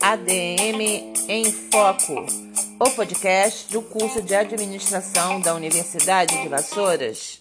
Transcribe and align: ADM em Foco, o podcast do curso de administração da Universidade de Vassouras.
ADM 0.00 1.12
em 1.28 1.44
Foco, 1.70 2.26
o 2.78 2.90
podcast 2.90 3.72
do 3.72 3.82
curso 3.82 4.22
de 4.22 4.34
administração 4.34 5.40
da 5.40 5.54
Universidade 5.54 6.40
de 6.42 6.48
Vassouras. 6.48 7.40